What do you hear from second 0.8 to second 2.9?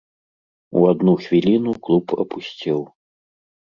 адну хвіліну клуб апусцеў.